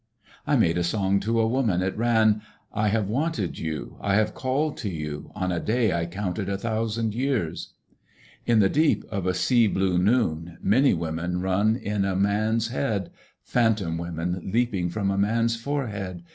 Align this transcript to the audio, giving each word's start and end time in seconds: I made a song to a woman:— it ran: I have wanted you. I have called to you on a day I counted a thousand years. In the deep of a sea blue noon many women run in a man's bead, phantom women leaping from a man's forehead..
I 0.47 0.55
made 0.55 0.79
a 0.79 0.83
song 0.83 1.19
to 1.19 1.39
a 1.39 1.47
woman:— 1.47 1.83
it 1.83 1.95
ran: 1.95 2.41
I 2.73 2.87
have 2.87 3.07
wanted 3.07 3.59
you. 3.59 3.97
I 4.01 4.15
have 4.15 4.33
called 4.33 4.75
to 4.77 4.89
you 4.89 5.29
on 5.35 5.51
a 5.51 5.59
day 5.59 5.93
I 5.93 6.07
counted 6.07 6.49
a 6.49 6.57
thousand 6.57 7.13
years. 7.13 7.75
In 8.47 8.57
the 8.57 8.67
deep 8.67 9.05
of 9.11 9.27
a 9.27 9.35
sea 9.35 9.67
blue 9.67 9.99
noon 9.99 10.57
many 10.63 10.95
women 10.95 11.39
run 11.39 11.75
in 11.75 12.03
a 12.03 12.15
man's 12.15 12.69
bead, 12.69 13.11
phantom 13.43 13.99
women 13.99 14.49
leaping 14.51 14.89
from 14.89 15.11
a 15.11 15.19
man's 15.19 15.55
forehead.. 15.55 16.23